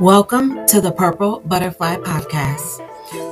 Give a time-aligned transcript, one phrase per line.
[0.00, 2.80] Welcome to the Purple Butterfly Podcast.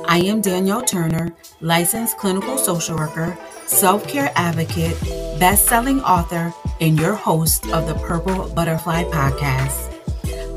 [0.07, 3.35] I am Danielle Turner, licensed clinical social worker,
[3.65, 4.95] self care advocate,
[5.39, 9.97] best selling author, and your host of the Purple Butterfly Podcast.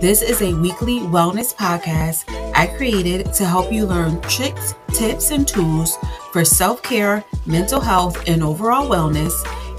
[0.02, 2.24] This is a weekly wellness podcast
[2.54, 5.96] I created to help you learn tricks, tips, and tools
[6.30, 9.32] for self care, mental health, and overall wellness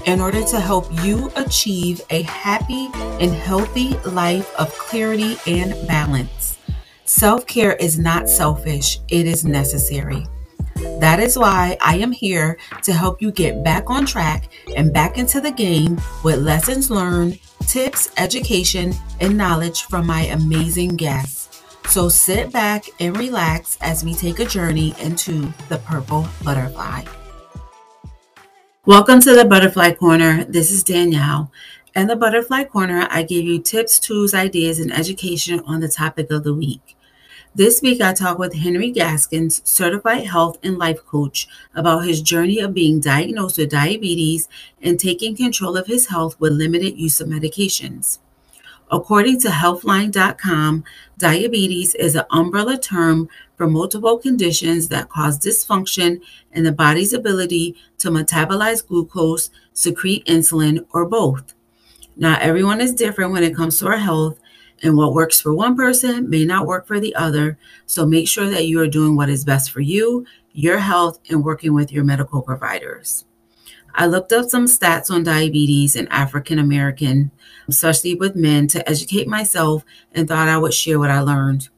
[0.06, 2.88] in order to help you achieve a happy
[3.20, 6.58] and healthy life of clarity and balance.
[7.04, 10.24] Self care is not selfish, it is necessary.
[11.00, 15.18] That is why I am here to help you get back on track and back
[15.18, 21.62] into the game with lessons learned, tips, education, and knowledge from my amazing guests.
[21.88, 27.04] So sit back and relax as we take a journey into the purple butterfly.
[28.86, 30.44] Welcome to the Butterfly Corner.
[30.44, 31.50] This is Danielle.
[31.96, 36.30] In the Butterfly Corner, I give you tips, tools, ideas, and education on the topic
[36.30, 36.96] of the week.
[37.52, 42.60] This week, I talk with Henry Gaskins, certified health and life coach, about his journey
[42.60, 44.48] of being diagnosed with diabetes
[44.80, 48.20] and taking control of his health with limited use of medications.
[48.88, 50.84] According to Healthline.com,
[51.18, 56.20] diabetes is an umbrella term for multiple conditions that cause dysfunction
[56.52, 61.54] in the body's ability to metabolize glucose, secrete insulin, or both.
[62.16, 64.38] Now, everyone is different when it comes to our health,
[64.82, 67.58] and what works for one person may not work for the other.
[67.86, 71.44] So make sure that you are doing what is best for you, your health, and
[71.44, 73.24] working with your medical providers.
[73.94, 77.30] I looked up some stats on diabetes in African American,
[77.68, 81.70] especially with men, to educate myself and thought I would share what I learned.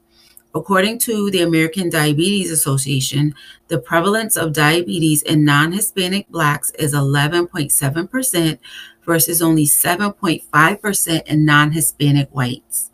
[0.55, 3.35] According to the American Diabetes Association,
[3.67, 8.59] the prevalence of diabetes in non Hispanic Blacks is 11.7%
[9.05, 12.89] versus only 7.5% in non Hispanic whites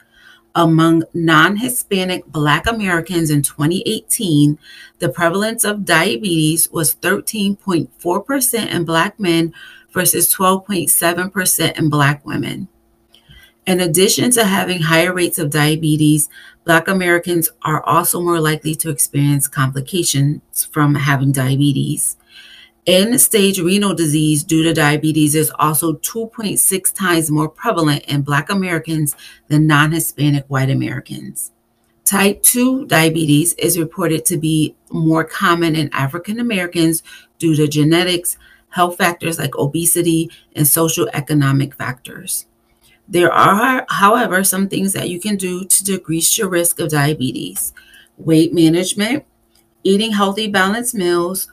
[0.55, 4.57] among non Hispanic Black Americans in 2018,
[4.99, 9.53] the prevalence of diabetes was 13.4% in Black men
[9.91, 12.69] versus 12.7% in Black women.
[13.67, 16.29] In addition to having higher rates of diabetes,
[16.65, 22.17] Black Americans are also more likely to experience complications from having diabetes.
[22.87, 28.49] End stage renal disease due to diabetes is also 2.6 times more prevalent in Black
[28.49, 29.15] Americans
[29.47, 31.51] than non Hispanic white Americans.
[32.03, 37.03] Type 2 diabetes is reported to be more common in African Americans
[37.39, 38.37] due to genetics,
[38.69, 42.45] health factors like obesity, and social economic factors.
[43.07, 47.73] There are, however, some things that you can do to decrease your risk of diabetes
[48.17, 49.25] weight management,
[49.83, 51.49] eating healthy, balanced meals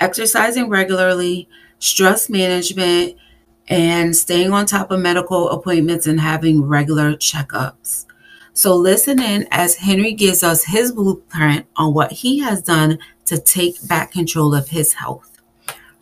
[0.00, 1.48] exercising regularly,
[1.78, 3.16] stress management,
[3.68, 8.06] and staying on top of medical appointments and having regular checkups.
[8.54, 13.38] So, listen in as Henry gives us his blueprint on what he has done to
[13.38, 15.40] take back control of his health.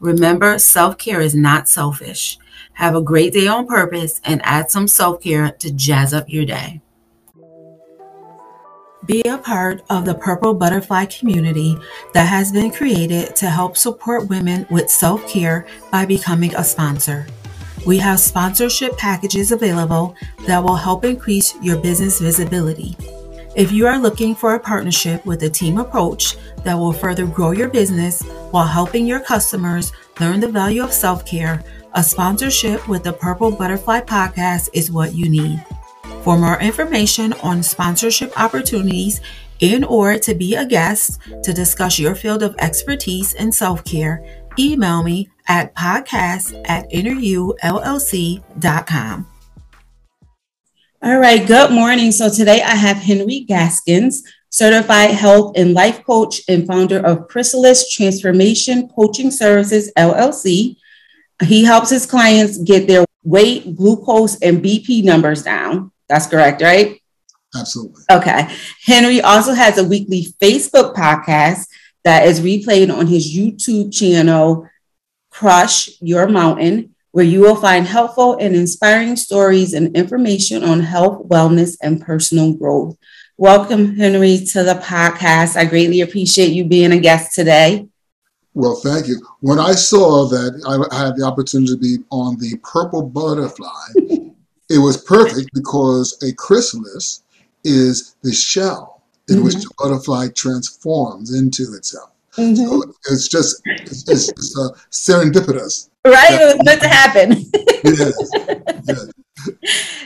[0.00, 2.38] Remember, self care is not selfish.
[2.80, 6.46] Have a great day on purpose and add some self care to jazz up your
[6.46, 6.80] day.
[9.04, 11.76] Be a part of the Purple Butterfly community
[12.14, 17.26] that has been created to help support women with self care by becoming a sponsor.
[17.86, 20.16] We have sponsorship packages available
[20.46, 22.96] that will help increase your business visibility.
[23.54, 27.50] If you are looking for a partnership with a team approach that will further grow
[27.50, 31.62] your business while helping your customers learn the value of self care,
[31.94, 35.62] a sponsorship with the Purple Butterfly podcast is what you need.
[36.22, 39.20] For more information on sponsorship opportunities
[39.60, 44.24] and or to be a guest to discuss your field of expertise in self-care,
[44.58, 49.26] email me at podcast at inneryoullc.com.
[51.02, 52.12] All right, good morning.
[52.12, 57.90] So today I have Henry Gaskins, certified health and life coach and founder of Chrysalis
[57.90, 60.76] Transformation Coaching Services, LLC.
[61.42, 65.92] He helps his clients get their weight, glucose, and BP numbers down.
[66.08, 67.00] That's correct, right?
[67.54, 68.04] Absolutely.
[68.10, 68.48] Okay.
[68.84, 71.66] Henry also has a weekly Facebook podcast
[72.04, 74.68] that is replayed on his YouTube channel,
[75.30, 81.28] Crush Your Mountain, where you will find helpful and inspiring stories and information on health,
[81.28, 82.96] wellness, and personal growth.
[83.36, 85.56] Welcome, Henry, to the podcast.
[85.56, 87.88] I greatly appreciate you being a guest today.
[88.54, 89.20] Well, thank you.
[89.40, 93.92] When I saw that I had the opportunity to be on the Purple Butterfly,
[94.68, 97.22] it was perfect because a chrysalis
[97.64, 99.44] is the shell in mm-hmm.
[99.44, 102.10] which the butterfly transforms into itself.
[102.36, 102.56] Mm-hmm.
[102.56, 105.90] So it's just it's, it's, it's uh, serendipitous.
[106.04, 107.32] Right, it was meant to happen.
[107.84, 108.30] yes.
[108.86, 109.10] yes.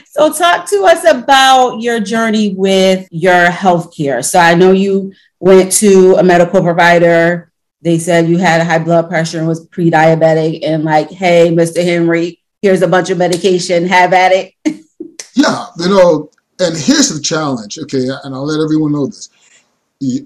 [0.07, 4.23] So, talk to us about your journey with your healthcare.
[4.23, 7.51] So, I know you went to a medical provider.
[7.85, 11.83] They said you had high blood pressure and was pre diabetic, and like, hey, Mr.
[11.83, 14.53] Henry, here's a bunch of medication, have at it.
[15.35, 19.29] yeah, you know, and here's the challenge, okay, and I'll let everyone know this.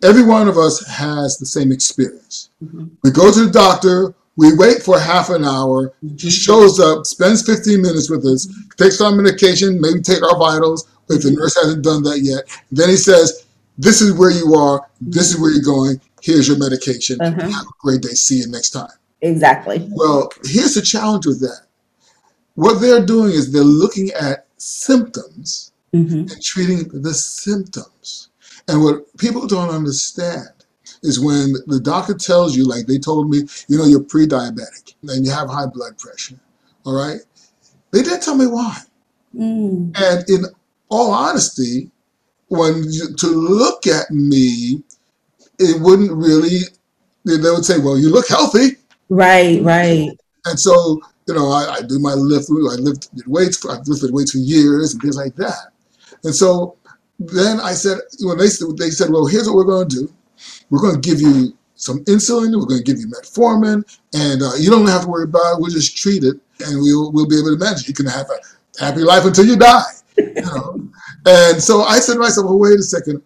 [0.04, 2.50] Every one of us has the same experience.
[2.64, 2.86] Mm-hmm.
[3.04, 5.94] We go to the doctor, we wait for half an hour.
[6.00, 6.30] He mm-hmm.
[6.30, 8.48] shows up, spends 15 minutes with us,
[8.78, 12.46] takes our medication, maybe take our vitals if the nurse hasn't done that yet.
[12.72, 13.48] Then he says,
[13.78, 17.20] This is where you are, this is where you're going, here's your medication.
[17.22, 17.42] Uh-huh.
[17.42, 18.10] Have a great day.
[18.10, 18.90] See you next time.
[19.22, 19.88] Exactly.
[19.92, 21.66] Well, here's the challenge with that.
[22.56, 26.20] What they're doing is they're looking at symptoms mm-hmm.
[26.20, 28.30] and treating the symptoms.
[28.68, 30.50] And what people don't understand
[31.04, 34.96] is when the doctor tells you, like they told me, you know, you're pre diabetic
[35.04, 36.40] and you have high blood pressure.
[36.86, 37.20] All right.
[37.92, 38.78] They didn't tell me why.
[39.36, 39.98] Mm.
[40.00, 40.46] And in
[40.90, 41.92] all honesty,
[42.48, 44.84] when you, to look at me,
[45.60, 46.60] it wouldn't really,
[47.26, 48.78] they would say, well, you look healthy.
[49.10, 50.10] Right, right.
[50.46, 54.32] And so, you know, I, I do my lift, I lifted weights, I've lifted weights
[54.32, 55.72] for years and things like that.
[56.24, 56.78] And so
[57.20, 58.48] then I said, when they,
[58.78, 60.14] they said, well, here's what we're going to do.
[60.70, 62.58] We're going to give you some insulin.
[62.58, 63.84] We're going to give you metformin,
[64.14, 65.62] and uh, you don't have to worry about it.
[65.62, 67.82] We'll just treat it, and we'll we'll be able to manage.
[67.82, 67.88] it.
[67.88, 69.84] You can have a happy life until you die.
[70.18, 70.90] You know?
[71.26, 73.22] and so I said to myself, well, wait a second.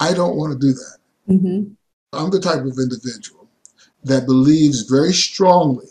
[0.00, 0.98] I don't want to do that.
[1.28, 1.72] Mm-hmm.
[2.12, 3.48] I'm the type of individual
[4.04, 5.88] that believes very strongly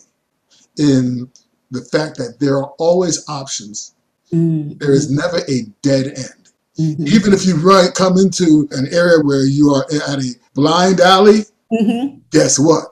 [0.78, 1.30] in
[1.70, 3.94] the fact that there are always options.
[4.32, 4.78] Mm-hmm.
[4.78, 6.50] There is never a dead end.
[6.78, 7.06] Mm-hmm.
[7.08, 11.44] Even if you run, come into an area where you are at a blind alley,
[11.72, 12.18] mm-hmm.
[12.30, 12.84] guess what?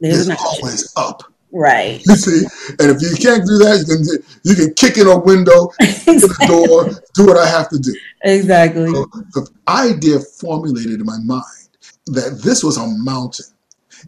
[0.00, 1.22] There's it's always up.
[1.52, 2.02] Right.
[2.06, 2.46] You see,
[2.80, 6.18] and if you can't do that, you can you can kick in a window, exactly.
[6.18, 7.94] the door, do what I have to do.
[8.22, 8.90] Exactly.
[8.90, 9.04] So
[9.34, 11.61] the idea formulated in my mind
[12.06, 13.46] that this was a mountain,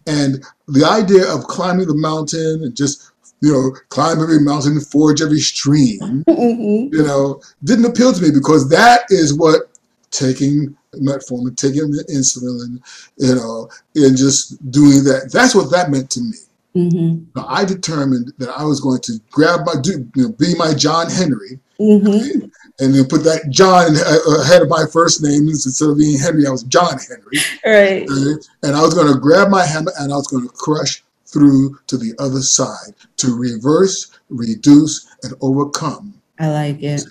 [0.07, 3.11] and the idea of climbing the mountain and just
[3.41, 6.95] you know, climb every mountain, forge every stream, mm-hmm.
[6.95, 9.69] you know, didn't appeal to me because that is what
[10.11, 12.81] taking metformin, taking the insulin,
[13.19, 15.31] you know, and just doing that.
[15.31, 16.37] That's what that meant to me.
[16.75, 17.39] Mm-hmm.
[17.39, 21.11] I determined that I was going to grab my, do, you know, be my John
[21.11, 22.47] Henry, mm-hmm.
[22.81, 26.19] And then put that John uh, uh, ahead of my first name instead of being
[26.19, 26.47] Henry.
[26.47, 28.09] I was John Henry, right?
[28.09, 31.03] Uh, and I was going to grab my hammer and I was going to crush
[31.27, 36.15] through to the other side to reverse, reduce, and overcome.
[36.39, 37.05] I like it.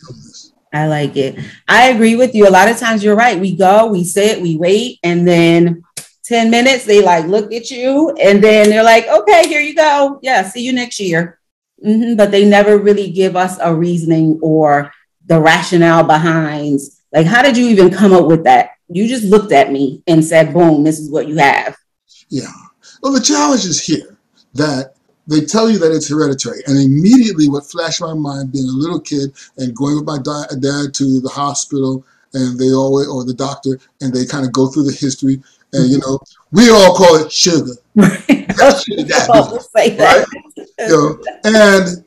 [0.73, 1.39] I like it.
[1.67, 2.47] I agree with you.
[2.47, 3.39] A lot of times you're right.
[3.39, 5.83] We go, we sit, we wait, and then
[6.25, 10.19] 10 minutes, they like look at you and then they're like, okay, here you go.
[10.21, 11.39] Yeah, see you next year.
[11.85, 12.15] Mm-hmm.
[12.15, 14.91] But they never really give us a reasoning or
[15.25, 16.79] the rationale behind,
[17.11, 18.71] like, how did you even come up with that?
[18.89, 21.75] You just looked at me and said, boom, this is what you have.
[22.29, 22.51] Yeah.
[23.01, 24.17] Well, the challenge is here
[24.53, 24.93] that
[25.27, 26.61] they tell you that it's hereditary.
[26.67, 30.93] And immediately what flashed my mind being a little kid and going with my dad
[30.93, 34.83] to the hospital and they always, or the doctor, and they kind of go through
[34.83, 35.41] the history.
[35.71, 36.19] And, you know,
[36.51, 37.73] we all call it sugar.
[39.99, 40.25] right?
[40.79, 42.03] You know, and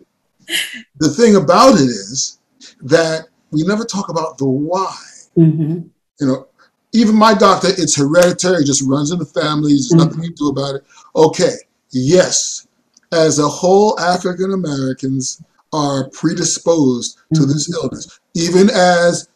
[0.98, 2.35] the thing about it is
[2.82, 4.96] that we never talk about the why.
[5.36, 5.88] Mm-hmm.
[6.20, 6.48] You know,
[6.92, 10.08] even my doctor, it's hereditary, just runs in the family, there's mm-hmm.
[10.08, 10.84] nothing you do about it.
[11.14, 11.54] Okay,
[11.90, 12.66] yes,
[13.12, 15.42] as a whole, African Americans
[15.72, 17.52] are predisposed to mm-hmm.
[17.52, 19.28] this illness, even as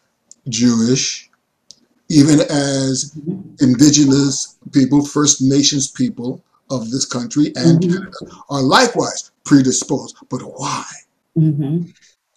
[0.48, 1.30] Jewish,
[2.08, 3.54] even as mm-hmm.
[3.60, 7.92] indigenous people, First Nations people of this country and mm-hmm.
[7.92, 8.16] Canada
[8.48, 10.16] are likewise predisposed.
[10.28, 10.84] But why?
[11.36, 11.90] Mm-hmm.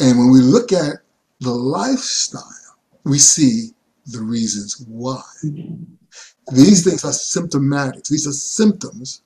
[0.04, 0.98] And when we look at
[1.40, 2.44] the lifestyle,
[3.06, 3.70] we see
[4.06, 5.24] the reasons why.
[6.52, 8.04] These things are symptomatic.
[8.04, 9.22] These are symptoms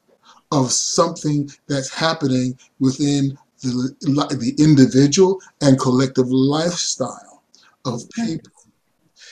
[0.51, 7.41] of something that's happening within the, the individual and collective lifestyle
[7.83, 8.51] of people.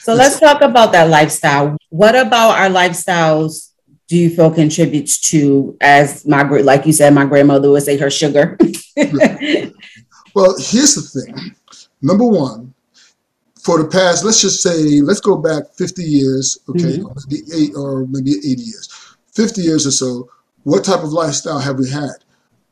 [0.02, 1.78] So let's talk about that lifestyle.
[1.90, 3.72] What about our lifestyles
[4.08, 8.10] do you feel contributes to, as my like you said, my grandmother would say, her
[8.10, 8.58] sugar?
[10.36, 11.56] well, here's the thing.
[12.02, 12.74] Number one,
[13.60, 17.06] for the past, let's just say, let's go back 50 years, okay, mm-hmm.
[17.08, 19.16] or maybe eight or maybe 80 years.
[19.34, 20.30] 50 years or so,
[20.64, 22.24] what type of lifestyle have we had?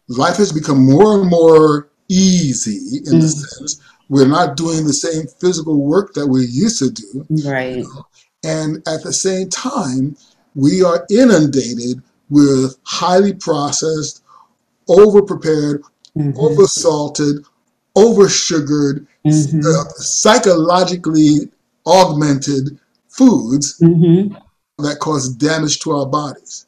[0.07, 3.21] Life has become more and more easy in mm.
[3.21, 7.25] the sense we're not doing the same physical work that we used to do.
[7.49, 7.77] Right.
[7.77, 8.07] You know?
[8.43, 10.15] And at the same time,
[10.53, 14.23] we are inundated with highly processed,
[14.87, 15.81] over prepared,
[16.17, 16.37] mm-hmm.
[16.37, 17.45] over salted,
[17.95, 19.59] over sugared mm-hmm.
[19.59, 21.49] uh, psychologically
[21.85, 24.33] augmented foods mm-hmm.
[24.79, 26.65] that cause damage to our bodies.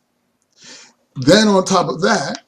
[1.16, 2.44] Then, on top of that,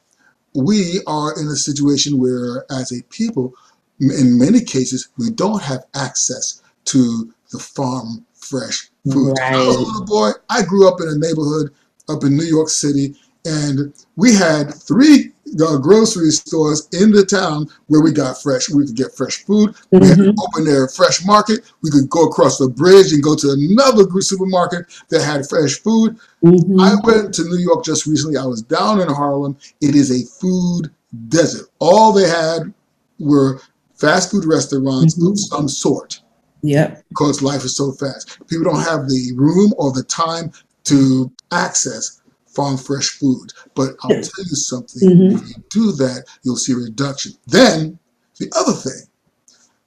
[0.54, 3.54] we are in a situation where, as a people,
[4.00, 9.34] in many cases, we don't have access to the farm fresh food.
[9.38, 9.54] Right.
[9.54, 10.30] I was a little boy.
[10.48, 11.74] I grew up in a neighborhood
[12.08, 17.66] up in New York City, and we had three uh, grocery stores in the town
[17.86, 18.68] where we got fresh.
[18.68, 19.70] We could get fresh food.
[19.70, 19.98] Mm-hmm.
[19.98, 20.40] We had mm-hmm.
[20.40, 21.72] open their fresh market.
[21.82, 26.18] We could go across the bridge and go to another supermarket that had fresh food.
[26.44, 26.80] Mm-hmm.
[26.80, 28.36] I went to New York just recently.
[28.36, 29.56] I was down in Harlem.
[29.80, 30.90] It is a food
[31.28, 31.68] desert.
[31.78, 32.72] All they had
[33.18, 33.60] were
[33.94, 35.32] fast food restaurants mm-hmm.
[35.32, 36.20] of some sort.
[36.62, 37.00] Yeah.
[37.08, 38.38] Because life is so fast.
[38.48, 40.52] People don't have the room or the time
[40.84, 42.17] to access
[42.58, 43.52] farm fresh food.
[43.76, 45.36] But I'll tell you something, mm-hmm.
[45.36, 47.32] if you do that, you'll see a reduction.
[47.46, 48.00] Then
[48.38, 49.06] the other thing,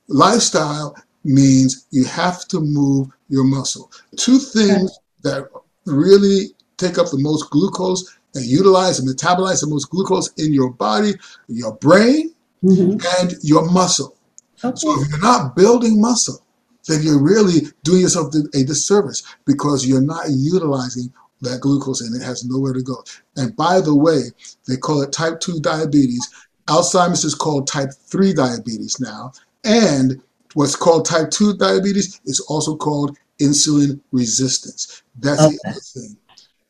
[0.08, 3.92] lifestyle means you have to move your muscle.
[4.16, 5.50] Two things that
[5.86, 10.72] really take up the most glucose and utilize and metabolize the most glucose in your
[10.72, 11.14] body,
[11.48, 12.98] your brain, mm-hmm.
[13.20, 14.16] and your muscle.
[14.64, 14.76] Okay.
[14.78, 16.42] So if you're not building muscle,
[16.88, 21.12] then you're really doing yourself a disservice because you're not utilizing
[21.42, 23.04] that glucose and it has nowhere to go.
[23.36, 24.32] And by the way,
[24.68, 26.28] they call it type 2 diabetes.
[26.68, 29.34] Alzheimer's is called type 3 diabetes now.
[29.64, 30.22] And
[30.54, 35.04] what's called type 2 diabetes is also called insulin resistance.
[35.20, 35.56] That's okay.
[35.64, 36.18] the other thing.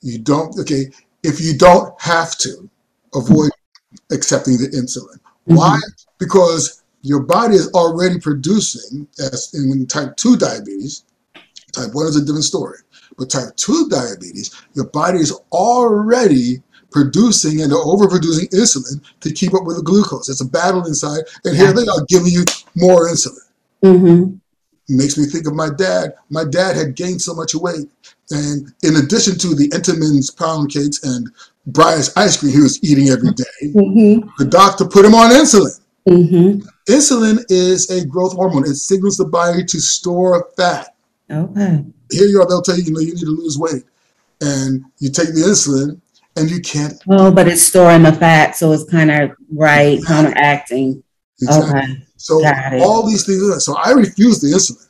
[0.02, 0.86] You don't, okay,
[1.24, 2.70] if you don't have to,
[3.14, 3.52] avoid
[4.12, 5.20] accepting the insulin.
[5.20, 5.56] Mm-hmm.
[5.56, 5.80] Why?
[6.18, 11.04] Because your body is already producing, as in type 2 diabetes,
[11.74, 12.78] type 1 is a different story
[13.18, 19.64] with type 2 diabetes, your body is already producing and overproducing insulin to keep up
[19.64, 20.30] with the glucose.
[20.30, 22.44] It's a battle inside, and here they are giving you
[22.76, 23.50] more insulin.
[23.84, 24.36] Mm-hmm.
[24.90, 26.16] Makes me think of my dad.
[26.30, 27.90] My dad had gained so much weight,
[28.30, 31.32] and in addition to the Entenmann's pound cakes and
[31.70, 34.28] Breyers ice cream he was eating every day, mm-hmm.
[34.38, 35.80] the doctor put him on insulin.
[36.10, 36.68] Mm-hmm.
[36.92, 38.66] Insulin is a growth hormone.
[38.66, 40.96] It signals the body to store fat.
[41.30, 43.84] Okay here you are, they'll tell you, you know, you need to lose weight.
[44.42, 46.02] And you take the insulin
[46.36, 46.94] and you can't.
[47.10, 50.16] Oh, but it's storing the fat, so it's kind of right, exactly.
[50.16, 51.04] counteracting.
[51.42, 51.80] Exactly.
[51.80, 52.04] Okay.
[52.18, 52.44] So
[52.80, 53.66] all these things.
[53.66, 54.88] So I refuse the insulin.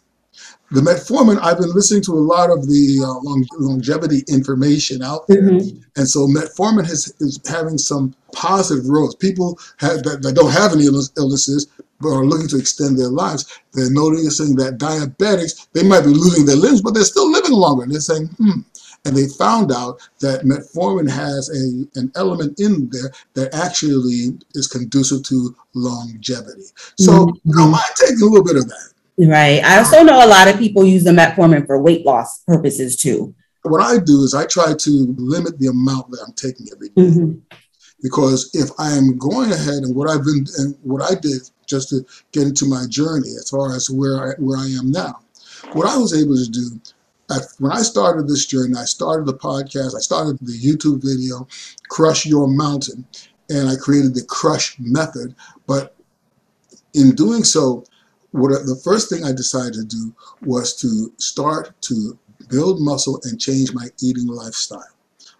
[0.71, 5.27] The metformin, I've been listening to a lot of the uh, long, longevity information out
[5.27, 5.81] there, mm-hmm.
[5.97, 9.13] and so metformin has, is having some positive roles.
[9.15, 11.67] People have, that, that don't have any illnesses
[12.01, 16.45] but are looking to extend their lives, they're noticing that diabetics, they might be losing
[16.45, 17.83] their limbs, but they're still living longer.
[17.83, 18.61] And they're saying, hmm.
[19.03, 24.67] And they found out that metformin has a an element in there that actually is
[24.67, 26.65] conducive to longevity.
[26.99, 27.49] So mm-hmm.
[27.49, 28.91] you know, mind taking a little bit of that.
[29.17, 29.63] Right.
[29.63, 33.35] I also know a lot of people use the metformin for weight loss purposes too.
[33.63, 37.01] What I do is I try to limit the amount that I'm taking every day.
[37.01, 37.55] Mm-hmm.
[38.01, 41.89] Because if I am going ahead and what I've been and what I did just
[41.89, 45.19] to get into my journey as far as where I, where I am now,
[45.73, 46.81] what I was able to do
[47.59, 51.47] when I started this journey, I started the podcast, I started the YouTube video,
[51.89, 53.05] Crush Your Mountain,
[53.49, 55.35] and I created the Crush method.
[55.67, 55.95] But
[56.93, 57.85] in doing so,
[58.31, 62.17] what the first thing I decided to do was to start to
[62.49, 64.83] build muscle and change my eating lifestyle.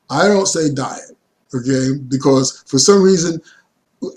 [0.10, 1.16] I don't say diet
[1.54, 1.98] okay?
[2.08, 3.42] Because for some reason,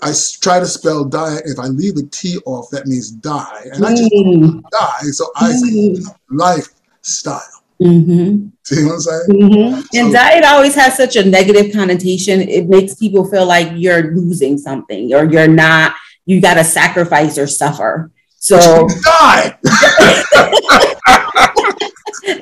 [0.01, 1.43] I try to spell diet.
[1.45, 3.67] If I leave a T off, that means die.
[3.71, 4.61] And I just mm.
[4.71, 5.01] die.
[5.11, 6.15] So I say mm.
[6.29, 7.41] lifestyle.
[7.81, 8.47] Mm-hmm.
[8.63, 9.21] See what I'm saying?
[9.29, 9.81] Mm-hmm.
[9.81, 12.41] So, and diet always has such a negative connotation.
[12.41, 15.93] It makes people feel like you're losing something or you're not,
[16.25, 18.11] you got to sacrifice or suffer.
[18.45, 19.57] So die.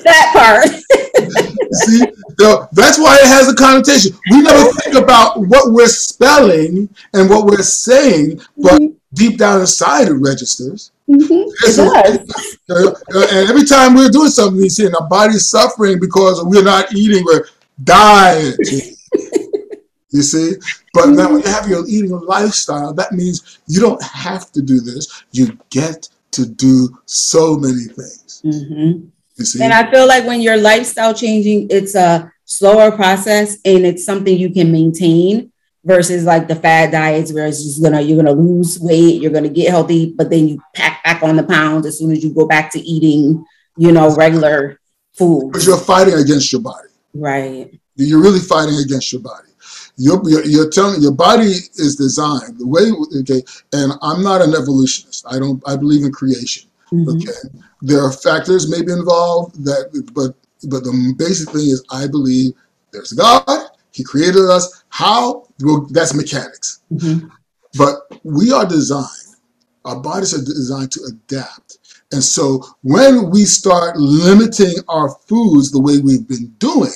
[0.03, 0.67] that part.
[1.74, 2.03] See,
[2.38, 4.12] so that's why it has a connotation.
[4.29, 8.95] We never think about what we're spelling and what we're saying, but mm-hmm.
[9.13, 10.91] deep down inside it registers.
[11.10, 11.50] Mm-hmm.
[11.69, 12.27] It
[12.67, 13.03] does.
[13.07, 16.93] and every time we're doing something, you see, and our body's suffering because we're not
[16.93, 17.45] eating, we're
[17.81, 18.57] dying.
[20.13, 20.53] You see?
[20.93, 24.79] But now when you have your eating lifestyle, that means you don't have to do
[24.79, 25.24] this.
[25.32, 28.41] You get to do so many things.
[28.46, 29.62] Mm-hmm.
[29.62, 34.38] And I feel like when your lifestyle changing, it's a slower process and it's something
[34.38, 35.51] you can maintain
[35.84, 39.50] versus like the fad diets where it's just gonna you're gonna lose weight, you're gonna
[39.50, 42.46] get healthy, but then you pack back on the pounds as soon as you go
[42.46, 43.43] back to eating,
[43.75, 44.79] you know, regular
[45.13, 45.51] food.
[45.51, 46.89] Because you're fighting against your body.
[47.13, 47.79] Right.
[47.96, 49.50] You're really fighting against your body.
[50.03, 52.91] You're, you're, you're telling your body is designed the way.
[53.22, 53.41] Okay,
[53.72, 55.25] and I'm not an evolutionist.
[55.29, 55.63] I don't.
[55.65, 56.69] I believe in creation.
[56.91, 57.17] Mm-hmm.
[57.17, 57.41] Okay,
[57.81, 59.83] there are factors maybe involved that,
[60.13, 60.36] but
[60.69, 62.51] but the basic thing is I believe
[62.91, 63.69] there's God.
[63.91, 64.83] He created us.
[64.89, 65.48] How?
[65.62, 66.81] Well, that's mechanics.
[66.91, 67.27] Mm-hmm.
[67.77, 69.07] But we are designed.
[69.86, 71.77] Our bodies are designed to adapt.
[72.12, 76.91] And so when we start limiting our foods the way we've been doing,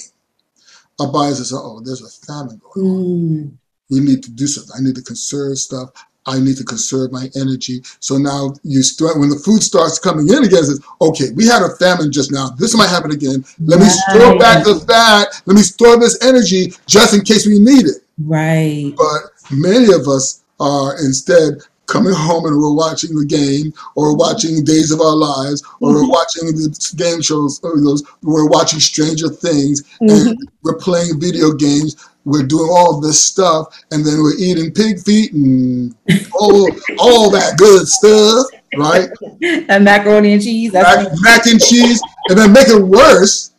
[0.99, 3.03] our say, oh, there's a famine going on.
[3.03, 3.57] Mm.
[3.89, 4.73] We need to do something.
[4.77, 5.91] I need to conserve stuff.
[6.25, 7.81] I need to conserve my energy.
[8.01, 11.61] So now you start when the food starts coming in again, says, okay, we had
[11.61, 12.49] a famine just now.
[12.49, 13.45] This might happen again.
[13.59, 13.85] Let right.
[13.85, 15.41] me store back the fat.
[15.45, 18.03] Let me store this energy just in case we need it.
[18.19, 18.93] Right.
[18.97, 24.63] But many of us are instead coming home and we're watching the game or watching
[24.63, 25.95] Days of Our Lives or mm-hmm.
[25.95, 30.29] we're watching the game shows or those we're watching Stranger Things mm-hmm.
[30.29, 34.99] and we're playing video games we're doing all this stuff and then we're eating pig
[34.99, 35.95] feet and
[36.33, 39.09] all all that good stuff right
[39.69, 43.53] and macaroni and cheese mac, mac and cheese and then make it worse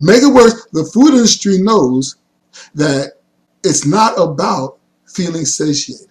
[0.00, 2.16] make it worse the food industry knows
[2.74, 3.14] that
[3.64, 6.06] it's not about feeling satiated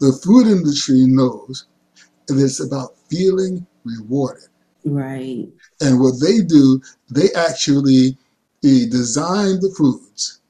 [0.00, 1.66] the food industry knows
[2.26, 4.48] that it's about feeling rewarded.
[4.84, 5.48] Right.
[5.80, 8.16] And what they do, they actually
[8.62, 10.40] they design the foods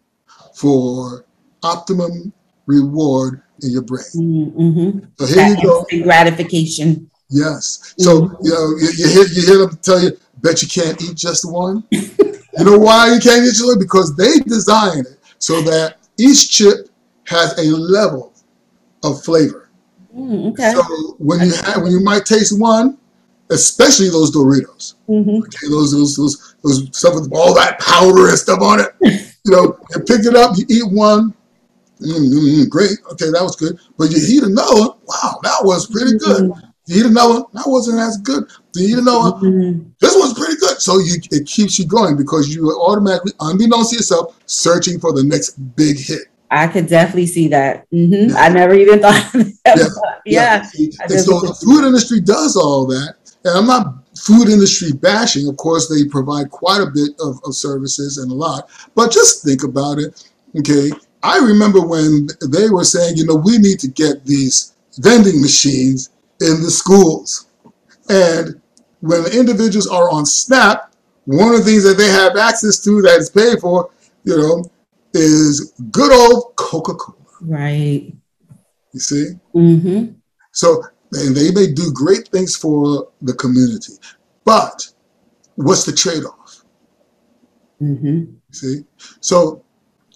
[0.54, 1.24] for
[1.62, 2.32] optimum
[2.66, 4.04] reward in your brain.
[4.14, 4.98] Mm-hmm.
[5.18, 5.86] So here that you go.
[6.04, 7.10] Gratification.
[7.30, 7.94] Yes.
[7.98, 8.34] So mm-hmm.
[8.42, 11.50] you know you, you, hear you hear them tell you, bet you can't eat just
[11.50, 11.84] one.
[11.90, 13.78] you know why you can't eat just one?
[13.78, 16.88] Because they designed it so that each chip
[17.26, 18.32] has a level
[19.04, 19.68] of flavor.
[20.14, 20.72] Mm, okay.
[20.72, 22.98] So when you have, when you might taste one,
[23.50, 25.42] especially those Doritos, mm-hmm.
[25.42, 28.94] okay, those those those those stuff with all that powder and stuff on it,
[29.44, 31.34] you know, you pick it up, you eat one,
[32.00, 33.78] mm, great, okay, that was good.
[33.98, 36.50] But you eat another wow, that was pretty good.
[36.50, 36.64] Mm-hmm.
[36.86, 38.44] You eat another that wasn't as good.
[38.74, 39.90] You eat another mm-hmm.
[40.00, 40.80] this one's pretty good.
[40.80, 45.12] So you it keeps you going because you are automatically, unbeknownst to yourself, searching for
[45.12, 46.28] the next big hit.
[46.50, 47.90] I could definitely see that.
[47.90, 48.30] Mm-hmm.
[48.30, 48.36] Yeah.
[48.36, 50.20] I never even thought of that.
[50.24, 50.68] Yeah.
[50.74, 50.90] yeah.
[51.00, 53.14] And so the food industry does all that.
[53.44, 55.48] And I'm not food industry bashing.
[55.48, 58.68] Of course, they provide quite a bit of, of services and a lot.
[58.94, 60.24] But just think about it.
[60.58, 60.90] Okay.
[61.22, 66.10] I remember when they were saying, you know, we need to get these vending machines
[66.40, 67.48] in the schools.
[68.08, 68.60] And
[69.00, 70.92] when the individuals are on SNAP,
[71.24, 73.90] one of the things that they have access to that is paid for,
[74.24, 74.64] you know,
[75.14, 77.18] is good old Coca Cola.
[77.40, 78.12] Right.
[78.92, 79.32] You see?
[79.54, 80.12] Mm-hmm.
[80.52, 83.94] So, and they may do great things for the community.
[84.44, 84.88] But
[85.56, 86.64] what's the trade off?
[87.80, 88.34] Mm-hmm.
[88.52, 88.84] See?
[89.20, 89.64] So,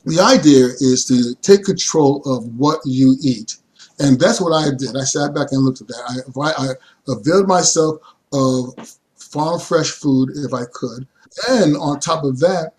[0.05, 3.57] the idea is to take control of what you eat.
[4.01, 4.97] And that's what I did.
[4.97, 6.25] I sat back and looked at that.
[6.37, 7.99] I, I availed myself
[8.33, 8.75] of
[9.17, 11.07] farm fresh food if I could.
[11.49, 12.73] And on top of that,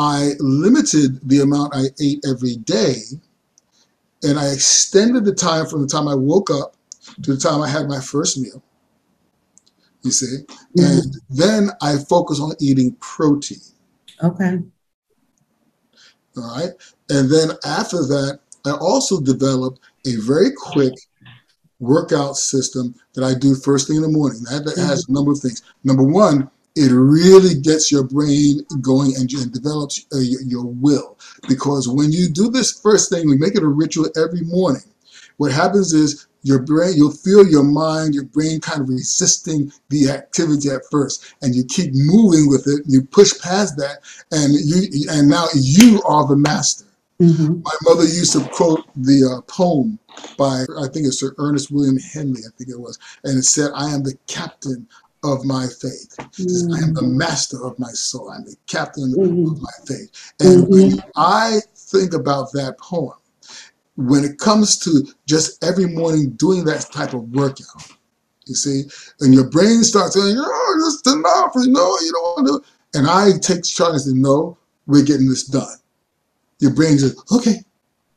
[0.00, 2.94] I limited the amount I ate every day
[4.22, 6.74] and I extended the time from the time I woke up
[7.22, 8.62] to the time I had my first meal.
[10.02, 10.38] You see?
[10.78, 10.80] Mm-hmm.
[10.80, 13.58] And then I focus on eating protein.
[14.22, 14.60] Okay.
[16.38, 16.70] All right.
[17.10, 20.94] And then after that, I also developed a very quick
[21.78, 24.44] workout system that I do first thing in the morning.
[24.44, 25.62] That, that has a number of things.
[25.84, 31.18] Number one, it really gets your brain going and, and develops uh, your, your, will.
[31.48, 34.82] Because when you do this first thing, we make it a ritual every morning.
[35.38, 40.10] What happens is your brain, you'll feel your mind, your brain kind of resisting the
[40.10, 42.82] activity at first, and you keep moving with it.
[42.86, 43.98] You push past that,
[44.30, 46.86] and you and now you are the master.
[47.20, 47.60] Mm-hmm.
[47.62, 49.98] My mother used to quote the uh, poem
[50.38, 53.70] by I think it's Sir Ernest William Henley, I think it was, and it said,
[53.74, 54.86] "I am the captain
[55.22, 56.14] of my faith.
[56.18, 56.24] I
[56.82, 57.12] am the mm.
[57.12, 58.30] master of my soul.
[58.30, 59.50] I'm the captain mm-hmm.
[59.50, 60.32] of my faith.
[60.40, 60.72] And mm-hmm.
[60.72, 63.16] when I think about that poem,
[63.96, 67.92] when it comes to just every morning doing that type of workout,
[68.46, 68.84] you see,
[69.20, 72.52] and your brain starts saying, oh, this is enough, you know, you don't want to
[72.52, 72.98] do.
[72.98, 74.56] And I take charge and say, no,
[74.86, 75.76] we're getting this done.
[76.58, 77.62] Your brain says, okay.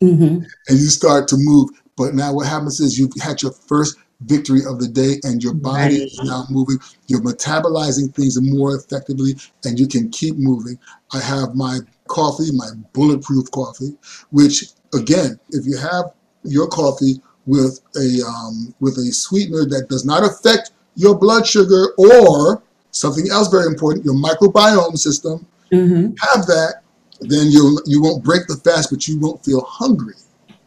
[0.01, 0.43] Mm-hmm.
[0.67, 1.69] And you start to move.
[1.95, 5.53] But now what happens is you've had your first victory of the day and your
[5.53, 6.03] body right.
[6.03, 10.77] is now moving you're metabolizing things more effectively and you can keep moving
[11.13, 13.95] i have my coffee my bulletproof coffee
[14.31, 16.05] which again if you have
[16.43, 21.93] your coffee with a um, with a sweetener that does not affect your blood sugar
[21.97, 26.13] or something else very important your microbiome system mm-hmm.
[26.21, 26.83] have that
[27.29, 30.15] then you you won't break the fast, but you won't feel hungry.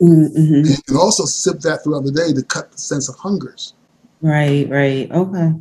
[0.00, 0.66] Mm-hmm.
[0.66, 3.74] You can also sip that throughout the day to cut the sense of hungers.
[4.20, 5.10] Right, right.
[5.10, 5.52] Okay.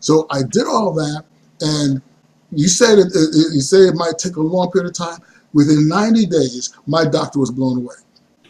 [0.00, 1.24] So I did all that,
[1.60, 2.02] and
[2.52, 5.20] you said it, it, you say it might take a long period of time.
[5.52, 7.94] Within 90 days, my doctor was blown away.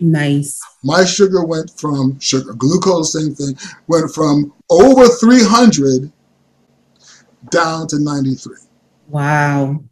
[0.01, 0.61] Nice.
[0.83, 6.11] My sugar went from sugar, glucose, same thing, went from over 300
[7.51, 8.57] down to 93.
[9.09, 9.83] Wow.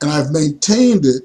[0.00, 1.22] And I've maintained it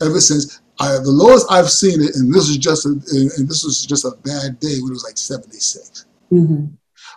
[0.00, 0.60] ever since.
[0.80, 3.84] I, have the lowest I've seen it, and this is just a, and this was
[3.84, 6.06] just a bad day when it was like 76.
[6.32, 6.66] Mm-hmm.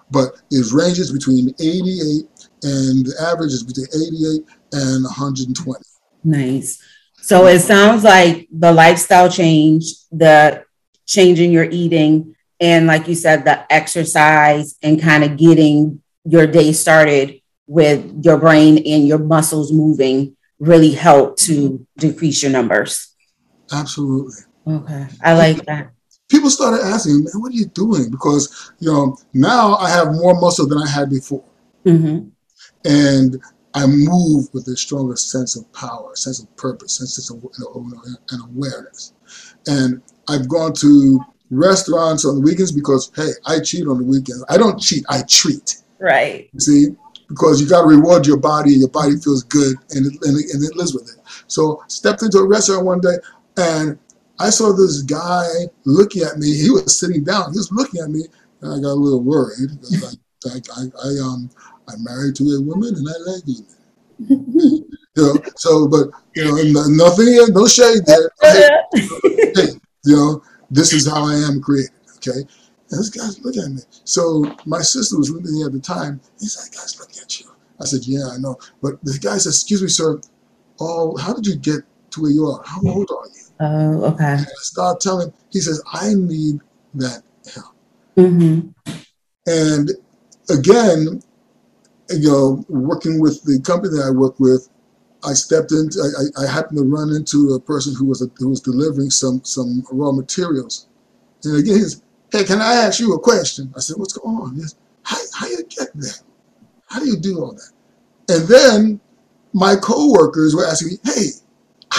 [0.09, 2.25] But it ranges between 88
[2.63, 5.83] and the average is between 88 and 120.
[6.23, 6.81] Nice.
[7.21, 10.65] So it sounds like the lifestyle change, the
[11.05, 16.45] change in your eating, and like you said, the exercise and kind of getting your
[16.45, 23.10] day started with your brain and your muscles moving really help to decrease your numbers.
[23.71, 24.41] Absolutely.
[24.67, 25.07] Okay.
[25.23, 25.91] I like that.
[26.29, 28.09] People started asking, man, what are you doing?
[28.09, 31.43] Because, you know, now I have more muscle than I had before.
[31.85, 32.29] Mm-hmm.
[32.85, 33.41] And
[33.73, 39.13] I move with a stronger sense of power, sense of purpose, sense of and awareness.
[39.67, 44.43] And I've gone to restaurants on the weekends because, hey, I cheat on the weekends.
[44.49, 45.77] I don't cheat, I treat.
[45.99, 46.49] Right.
[46.57, 46.95] See,
[47.27, 50.37] because you got to reward your body, and your body feels good, and it, and,
[50.37, 51.23] it, and it lives with it.
[51.47, 53.15] So, stepped into a restaurant one day,
[53.61, 53.99] and
[54.39, 55.45] I saw this guy
[55.85, 56.51] looking at me.
[56.55, 57.53] He was sitting down.
[57.53, 58.25] He was looking at me,
[58.61, 59.69] and I got a little worried.
[60.45, 61.49] I, I, I, um,
[61.87, 63.67] I'm married to a woman, and I like women.
[65.15, 68.31] you know, so, but you know, nothing, no shade there.
[68.41, 68.69] Hey,
[69.55, 69.67] hey,
[70.05, 71.91] you know, this is how I am created.
[72.17, 73.81] Okay, and this guy's looking at me.
[74.05, 76.19] So my sister was with me at the time.
[76.39, 77.47] He's like, "Guys, look at you."
[77.79, 80.19] I said, "Yeah, I know." But the guy says, "Excuse me, sir.
[80.79, 82.61] Oh, how did you get to where you are?
[82.65, 84.23] How old are you?" Oh, okay.
[84.23, 85.31] And I start telling.
[85.51, 86.59] He says, "I need
[86.95, 87.21] that
[87.53, 87.75] help."
[88.17, 88.69] Mm-hmm.
[89.47, 89.91] And
[90.49, 91.21] again,
[92.09, 94.67] you know, working with the company that I work with,
[95.23, 95.99] I stepped into.
[96.01, 99.43] I, I happened to run into a person who was a, who was delivering some
[99.43, 100.87] some raw materials,
[101.43, 103.71] and again, he says, hey, can I ask you a question?
[103.75, 104.55] I said, what's going on?
[104.55, 106.21] He said, how, how you get that?
[106.87, 107.71] How do you do all that?
[108.29, 108.99] And then
[109.53, 111.27] my coworkers were asking me, hey,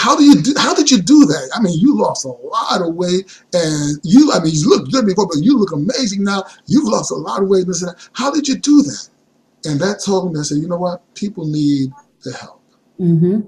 [0.03, 1.49] how do you do, how did you do that?
[1.55, 5.05] I mean, you lost a lot of weight and you, I mean, you look good
[5.05, 6.43] before, but you look amazing now.
[6.65, 7.65] You've lost a lot of weight.
[7.67, 7.95] And.
[8.11, 9.09] How did you do that?
[9.63, 10.97] And that told me, I said, you know what?
[11.15, 11.89] People need
[12.25, 12.61] the help.
[12.99, 13.39] Mm-hmm.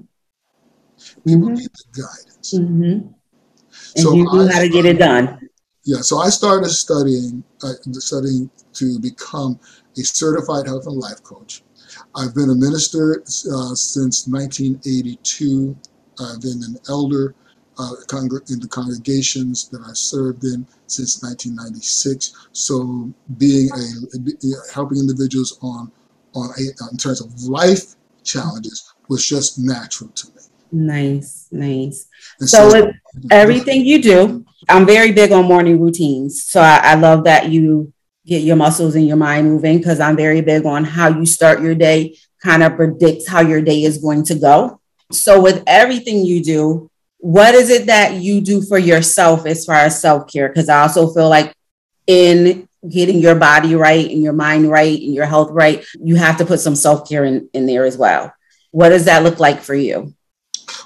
[1.28, 1.58] People Mhm.
[1.58, 2.54] need the guidance.
[2.54, 2.84] Mm-hmm.
[2.84, 5.38] And So you knew I how to get it done.
[5.84, 9.60] Yeah, so I started studying, uh, studying to become
[9.98, 11.63] a certified health and life coach.
[12.15, 15.76] I've been a minister uh, since 1982.
[16.19, 17.36] I've been an elder
[17.78, 17.91] uh,
[18.49, 22.47] in the congregations that I served in since 1996.
[22.54, 25.91] So, being a helping individuals on
[26.34, 30.41] on a, in terms of life challenges was just natural to me.
[30.71, 32.08] Nice, nice.
[32.39, 32.95] And So with
[33.32, 36.43] everything you do, I'm very big on morning routines.
[36.43, 37.93] So I, I love that you
[38.25, 41.62] get your muscles and your mind moving because I'm very big on how you start
[41.62, 44.82] your day, kind of predicts how your day is going to go.
[45.12, 49.78] So with everything you do, what is it that you do for yourself as far
[49.78, 50.50] as self-care?
[50.50, 51.54] Because I also feel like
[52.08, 56.38] in getting your body right and your mind right and your health right, you have
[56.38, 58.34] to put some self-care in, in there as well.
[58.72, 60.13] What does that look like for you?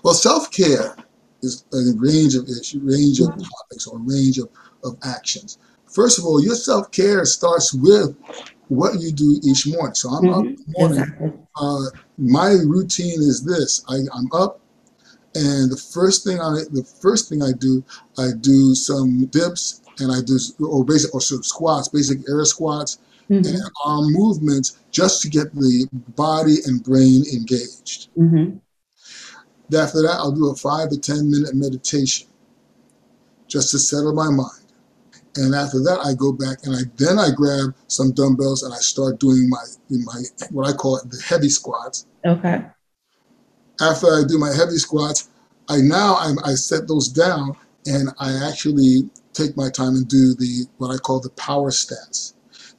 [0.03, 0.95] Well, self care
[1.41, 4.49] is a range of issues, range of topics, or range of,
[4.84, 5.58] of actions.
[5.88, 8.15] First of all, your self care starts with
[8.67, 9.95] what you do each morning.
[9.95, 10.99] So I'm up in the morning.
[10.99, 11.34] Exactly.
[11.55, 11.86] Uh,
[12.19, 14.60] my routine is this: I, I'm up,
[15.36, 17.84] and the first thing I the first thing I do,
[18.17, 22.99] I do some dips, and I do or basic or some squats, basic air squats,
[23.29, 28.10] Mhm, and arm movements, just to get the body and brain engaged.
[28.17, 28.60] mhm.
[29.73, 32.27] After that, I'll do a five to 10 minute meditation
[33.47, 34.65] just to settle my mind.
[35.36, 38.77] And after that, I go back and I then I grab some dumbbells and I
[38.77, 42.05] start doing my my what I call the heavy squats.
[42.25, 42.63] Okay.
[43.82, 45.29] After I do my heavy squats,
[45.69, 47.55] I now I, I set those down
[47.86, 52.36] and I actually take my time and do the what I call the power stance.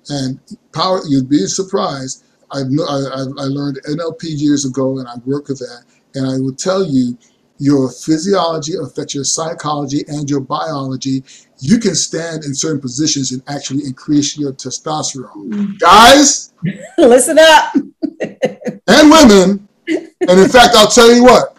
[0.08, 0.40] And
[0.74, 2.24] power, you'd be surprised.
[2.52, 5.84] I I, I learned NLP years ago and I work with that.
[6.14, 7.16] And I will tell you,
[7.58, 11.22] your physiology affects your psychology and your biology.
[11.60, 15.50] You can stand in certain positions and actually increase your testosterone.
[15.50, 15.78] Mm.
[15.78, 16.50] Guys
[16.98, 17.74] Listen up.
[18.20, 21.56] and women, and in fact, I'll tell you what,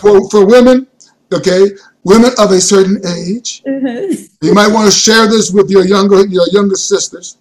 [0.00, 0.86] for, for women,
[1.32, 1.70] okay,
[2.04, 3.62] women of a certain age.
[3.64, 4.46] Mm-hmm.
[4.46, 7.38] You might want to share this with your younger your younger sisters.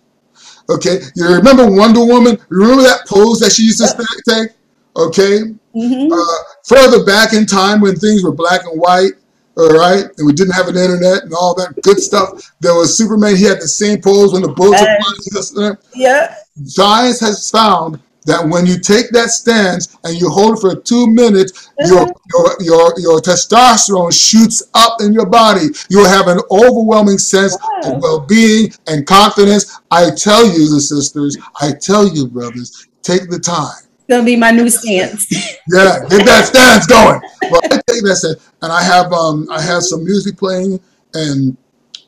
[0.69, 2.37] Okay, you remember Wonder Woman?
[2.49, 4.51] Remember that pose that she used to take?
[4.95, 5.39] Okay,
[5.75, 6.11] mm-hmm.
[6.11, 9.13] uh, further back in time when things were black and white,
[9.57, 12.53] all right, and we didn't have an internet and all that good stuff.
[12.59, 13.35] There was Superman.
[13.35, 16.35] He had the same pose when the bullets uh, Yeah.
[16.65, 21.07] Science has found that when you take that stance and you hold it for two
[21.07, 25.67] minutes, your, your, your, your testosterone shoots up in your body.
[25.89, 29.79] You'll have an overwhelming sense of well being and confidence.
[29.91, 33.89] I tell you, the sisters, I tell you, brothers, take the time.
[34.09, 35.31] Gonna be my new stance.
[35.71, 37.21] yeah, get that stance going.
[37.51, 40.79] Well, I take that stance, and I have um I have some music playing,
[41.13, 41.55] and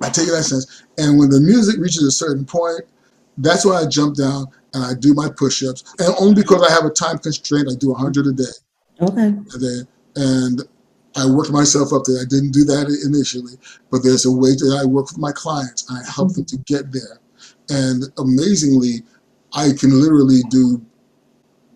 [0.01, 0.83] I take that stance.
[0.97, 2.81] And when the music reaches a certain point,
[3.37, 5.95] that's when I jump down and I do my push-ups.
[5.99, 8.43] And only because I have a time constraint, I do 100 a day.
[9.01, 9.33] Okay.
[9.55, 9.81] A day.
[10.15, 10.61] And
[11.15, 12.21] I worked myself up there.
[12.21, 13.53] I didn't do that initially,
[13.89, 16.41] but there's a way that I work with my clients and I help mm-hmm.
[16.41, 17.19] them to get there.
[17.69, 19.03] And amazingly,
[19.53, 20.81] I can literally do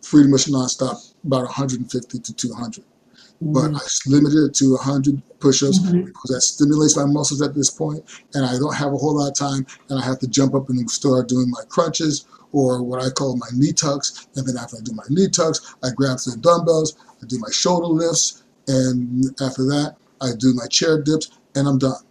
[0.04, 2.84] pretty much nonstop about 150 to 200.
[2.84, 3.54] Mm-hmm.
[3.54, 6.06] But I limited it to 100 push-ups mm-hmm.
[6.06, 8.04] because that stimulates my muscles at this point,
[8.34, 10.70] and I don't have a whole lot of time, and I have to jump up
[10.70, 14.28] and start doing my crunches or what I call my knee tucks.
[14.36, 17.52] And then after I do my knee tucks, I grab some dumbbells, I do my
[17.52, 22.02] shoulder lifts, and after that, I do my chair dips, and I'm done.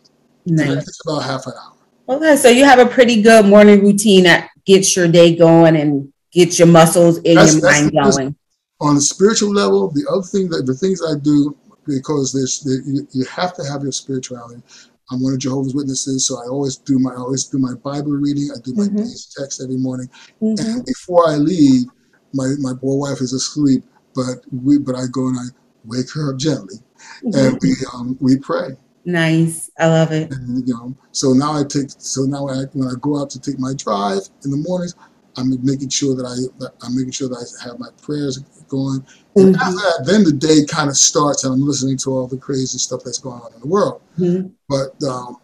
[0.45, 0.87] Nice.
[0.87, 2.17] It's about half an hour.
[2.17, 6.13] Okay, so you have a pretty good morning routine that gets your day going and
[6.31, 8.37] gets your muscles and that's, your mind going.
[8.83, 13.07] On a spiritual level, the other thing that the things I do because there's you,
[13.13, 14.63] you have to have your spirituality.
[15.11, 18.13] I'm one of Jehovah's Witnesses, so I always do my I always do my Bible
[18.13, 18.49] reading.
[18.55, 19.43] I do my mm-hmm.
[19.43, 20.09] text every morning,
[20.41, 20.65] mm-hmm.
[20.65, 21.85] and before I leave,
[22.33, 25.47] my my poor wife is asleep, but we but I go and I
[25.85, 26.77] wake her up gently,
[27.23, 27.39] mm-hmm.
[27.39, 28.77] and we um, we pray.
[29.05, 30.33] Nice, I love it.
[30.33, 33.41] And, you know, so now I take so now I, when I go out to
[33.41, 34.95] take my drive in the mornings,
[35.37, 39.05] I'm making sure that I that I'm making sure that I have my prayers going.
[39.37, 39.63] And mm-hmm.
[39.63, 42.79] after that, then the day kind of starts, and I'm listening to all the crazy
[42.79, 44.01] stuff that's going on in the world.
[44.19, 44.49] Mm-hmm.
[44.69, 45.39] But um,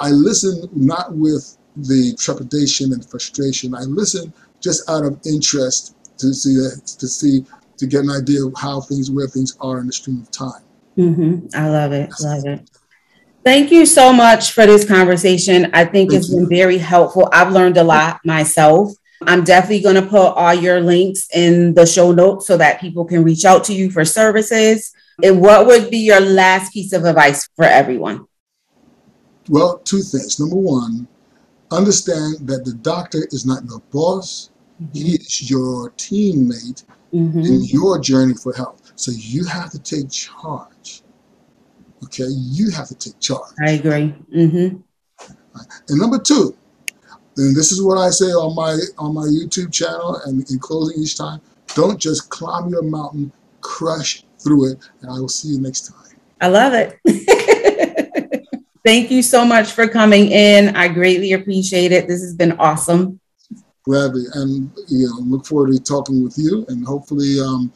[0.00, 3.74] I listen not with the trepidation and frustration.
[3.74, 6.54] I listen just out of interest to see
[6.98, 7.44] to see
[7.76, 10.62] to get an idea of how things where things are in the stream of time.
[10.96, 11.46] Mm-hmm.
[11.54, 12.10] I love it.
[12.10, 12.70] That's love it.
[13.44, 15.70] Thank you so much for this conversation.
[15.72, 16.40] I think Thank it's you.
[16.40, 17.28] been very helpful.
[17.32, 18.92] I've learned a lot myself.
[19.22, 23.04] I'm definitely going to put all your links in the show notes so that people
[23.04, 24.92] can reach out to you for services.
[25.22, 28.26] And what would be your last piece of advice for everyone?
[29.48, 30.38] Well, two things.
[30.38, 31.08] Number one,
[31.72, 34.50] understand that the doctor is not your boss,
[34.80, 34.92] mm-hmm.
[34.92, 37.40] he is your teammate mm-hmm.
[37.40, 38.92] in your journey for health.
[38.94, 41.02] So you have to take charge.
[42.04, 43.54] Okay, you have to take charge.
[43.64, 44.14] I agree.
[44.32, 44.76] Mm-hmm.
[45.88, 46.56] And number two,
[47.38, 51.00] and this is what I say on my on my YouTube channel and in closing
[51.00, 51.40] each time.
[51.74, 56.16] Don't just climb your mountain, crush through it, and I will see you next time.
[56.40, 56.98] I love it.
[58.84, 60.74] Thank you so much for coming in.
[60.74, 62.08] I greatly appreciate it.
[62.08, 63.20] This has been awesome.
[63.84, 67.72] Gladly, and you know, look forward to talking with you, and hopefully, um,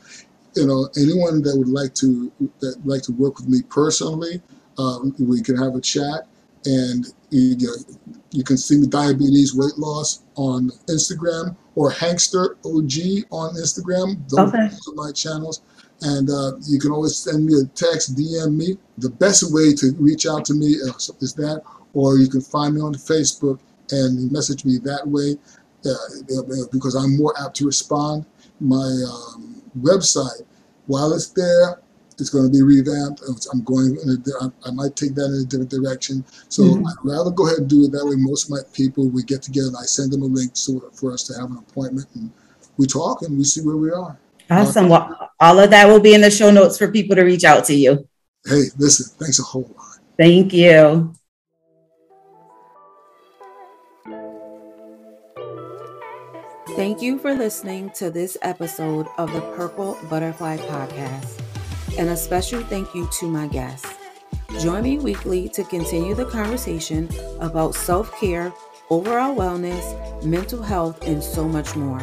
[0.56, 4.42] you know, anyone that would like to that like to work with me personally,
[4.78, 6.26] um, we can have a chat,
[6.64, 7.56] and you,
[8.30, 14.28] you can see diabetes weight loss on Instagram or Hankster OG on Instagram.
[14.28, 14.64] Those okay.
[14.66, 15.62] are my channels.
[16.02, 18.76] And uh, you can always send me a text, DM me.
[18.98, 21.62] The best way to reach out to me is, is that,
[21.94, 25.36] or you can find me on Facebook and message me that way
[25.84, 28.24] uh, because I'm more apt to respond.
[28.60, 30.42] My um, website,
[30.86, 31.80] while it's there,
[32.18, 33.22] it's going to be revamped.
[33.52, 33.98] I'm going,
[34.64, 36.24] I might take that in a different direction.
[36.48, 36.86] So mm-hmm.
[36.86, 38.14] I'd rather go ahead and do it that way.
[38.16, 41.12] Most of my people, we get together and I send them a link so, for
[41.12, 42.30] us to have an appointment and
[42.76, 44.18] we talk and we see where we are.
[44.50, 44.88] Awesome.
[44.88, 47.64] Well, all of that will be in the show notes for people to reach out
[47.66, 48.08] to you.
[48.44, 49.98] Hey, listen, thanks a whole lot.
[50.18, 51.14] Thank you.
[56.76, 61.41] Thank you for listening to this episode of the Purple Butterfly Podcast
[61.98, 63.88] and a special thank you to my guests.
[64.60, 67.08] Join me weekly to continue the conversation
[67.40, 68.52] about self care,
[68.90, 72.02] overall wellness, mental health, and so much more.